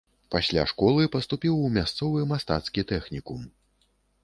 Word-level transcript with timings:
Пасля 0.35 0.63
школы 0.71 1.05
паступіў 1.15 1.59
у 1.67 1.69
мясцовы 1.77 2.25
мастацкі 2.33 2.87
тэхнікум. 2.95 3.47